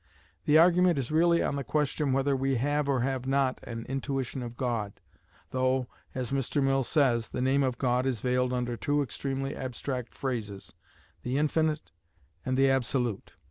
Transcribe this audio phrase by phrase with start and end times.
[0.45, 4.41] The argument is really on the question whether we have or have not an intuition
[4.41, 4.93] of God,
[5.51, 5.85] though,
[6.15, 6.59] as Mr.
[6.63, 10.73] Mill says, "the name of God is veiled under two extremely abstract phrases,
[11.21, 11.91] 'The Infinite'
[12.43, 13.33] and 'The Absolute.'"